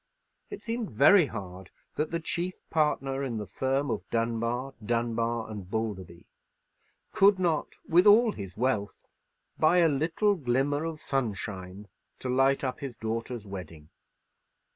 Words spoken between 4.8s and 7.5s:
Dunbar, and Balderby could